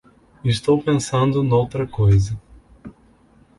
estou 0.43 0.81
pensando 0.81 1.43
noutra 1.43 1.85
coisa 1.85 2.35